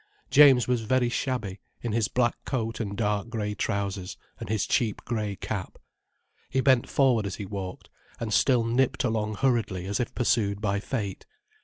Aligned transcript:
James 0.31 0.67
was 0.67 0.81
very 0.81 1.09
shabby, 1.09 1.59
in 1.83 1.91
his 1.91 2.07
black 2.07 2.43
coat 2.43 2.79
and 2.79 2.97
dark 2.97 3.29
grey 3.29 3.53
trousers, 3.53 4.17
and 4.39 4.49
his 4.49 4.65
cheap 4.65 5.05
grey 5.05 5.35
cap. 5.35 5.77
He 6.49 6.59
bent 6.59 6.89
forward 6.89 7.27
as 7.27 7.35
he 7.35 7.45
walked, 7.45 7.87
and 8.19 8.33
still 8.33 8.63
nipped 8.63 9.03
along 9.03 9.35
hurriedly, 9.35 9.85
as 9.85 9.99
if 9.99 10.15
pursued 10.15 10.59
by 10.59 10.79
fate. 10.79 11.27